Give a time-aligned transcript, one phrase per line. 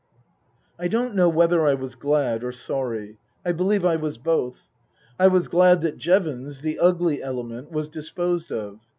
[0.79, 3.19] I don't know whether I was glad or sorry.
[3.45, 4.63] I believe I was both.
[5.19, 8.79] I was glad that Jevons the ugly element was disposed of.